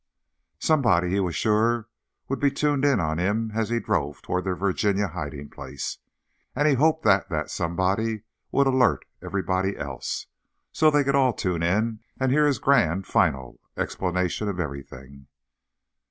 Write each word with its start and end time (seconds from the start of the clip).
Somebody, 0.57 1.09
he 1.11 1.19
was 1.19 1.35
sure, 1.35 1.87
would 2.27 2.39
be 2.39 2.49
tuned 2.49 2.83
in 2.83 2.99
on 2.99 3.19
him 3.19 3.51
as 3.53 3.69
he 3.69 3.79
drove 3.79 4.23
toward 4.23 4.45
their 4.45 4.55
Virginia 4.55 5.07
hiding 5.09 5.47
place. 5.47 5.99
And 6.55 6.67
he 6.67 6.73
hoped 6.73 7.03
that 7.03 7.29
that 7.29 7.51
somebody 7.51 8.23
would 8.51 8.65
alert 8.65 9.05
everybody 9.21 9.77
else, 9.77 10.25
so 10.71 10.89
they 10.89 11.03
could 11.03 11.13
all 11.13 11.33
tune 11.33 11.61
in 11.61 11.99
and 12.19 12.31
hear 12.31 12.47
his 12.47 12.57
grand 12.57 13.05
final 13.05 13.59
explanation 13.77 14.47
of 14.49 14.59
everything. 14.59 15.27